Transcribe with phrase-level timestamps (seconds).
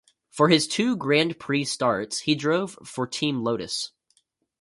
[0.31, 3.91] For his two Grand Prix starts, he drove for Team Lotus.